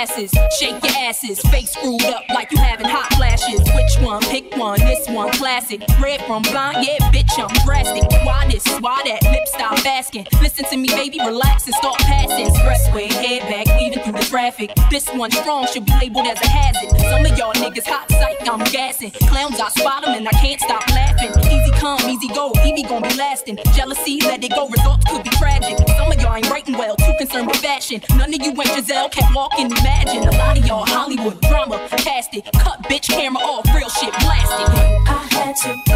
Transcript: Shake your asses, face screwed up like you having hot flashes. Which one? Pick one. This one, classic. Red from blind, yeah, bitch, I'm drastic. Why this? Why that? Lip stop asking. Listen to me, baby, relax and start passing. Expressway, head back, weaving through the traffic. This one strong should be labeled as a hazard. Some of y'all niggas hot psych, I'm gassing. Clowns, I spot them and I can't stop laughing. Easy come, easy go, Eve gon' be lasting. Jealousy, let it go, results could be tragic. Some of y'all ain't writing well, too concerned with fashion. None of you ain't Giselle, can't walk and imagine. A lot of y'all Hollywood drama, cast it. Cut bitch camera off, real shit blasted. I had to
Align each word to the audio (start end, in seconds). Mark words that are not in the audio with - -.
Shake 0.00 0.82
your 0.82 0.96
asses, 0.96 1.38
face 1.50 1.72
screwed 1.72 2.02
up 2.04 2.22
like 2.30 2.50
you 2.50 2.56
having 2.56 2.86
hot 2.86 3.12
flashes. 3.18 3.60
Which 3.60 4.06
one? 4.06 4.22
Pick 4.22 4.56
one. 4.56 4.78
This 4.80 5.06
one, 5.10 5.30
classic. 5.32 5.82
Red 6.00 6.22
from 6.22 6.40
blind, 6.40 6.86
yeah, 6.86 6.96
bitch, 7.10 7.28
I'm 7.36 7.52
drastic. 7.66 8.10
Why 8.24 8.48
this? 8.50 8.66
Why 8.80 9.02
that? 9.04 9.22
Lip 9.24 9.46
stop 9.46 9.84
asking. 9.84 10.26
Listen 10.40 10.64
to 10.70 10.76
me, 10.78 10.88
baby, 10.88 11.18
relax 11.18 11.66
and 11.66 11.74
start 11.74 11.98
passing. 11.98 12.46
Expressway, 12.46 13.12
head 13.12 13.42
back, 13.42 13.78
weaving 13.78 14.02
through 14.02 14.14
the 14.14 14.24
traffic. 14.24 14.72
This 14.90 15.06
one 15.10 15.30
strong 15.32 15.66
should 15.66 15.84
be 15.84 15.92
labeled 16.00 16.28
as 16.28 16.40
a 16.40 16.48
hazard. 16.48 16.88
Some 17.10 17.26
of 17.26 17.36
y'all 17.36 17.52
niggas 17.52 17.86
hot 17.86 18.10
psych, 18.10 18.38
I'm 18.48 18.64
gassing. 18.72 19.10
Clowns, 19.28 19.60
I 19.60 19.68
spot 19.68 20.06
them 20.06 20.14
and 20.14 20.26
I 20.26 20.32
can't 20.32 20.62
stop 20.62 20.88
laughing. 20.92 21.28
Easy 21.52 21.70
come, 21.72 22.00
easy 22.08 22.28
go, 22.28 22.52
Eve 22.64 22.88
gon' 22.88 23.02
be 23.02 23.14
lasting. 23.16 23.58
Jealousy, 23.74 24.18
let 24.22 24.42
it 24.42 24.54
go, 24.54 24.66
results 24.66 25.04
could 25.10 25.24
be 25.24 25.30
tragic. 25.36 25.76
Some 25.98 26.10
of 26.10 26.18
y'all 26.22 26.36
ain't 26.36 26.48
writing 26.48 26.78
well, 26.78 26.96
too 26.96 27.12
concerned 27.18 27.48
with 27.48 27.56
fashion. 27.56 28.00
None 28.16 28.32
of 28.32 28.40
you 28.40 28.50
ain't 28.50 28.66
Giselle, 28.68 29.10
can't 29.10 29.34
walk 29.34 29.52
and 29.58 29.70
imagine. 29.90 30.28
A 30.28 30.30
lot 30.32 30.58
of 30.58 30.66
y'all 30.66 30.86
Hollywood 30.86 31.40
drama, 31.42 31.78
cast 31.98 32.34
it. 32.34 32.44
Cut 32.54 32.82
bitch 32.84 33.08
camera 33.08 33.42
off, 33.42 33.66
real 33.74 33.88
shit 33.88 34.12
blasted. 34.20 34.68
I 35.06 35.28
had 35.32 35.56
to 35.56 35.89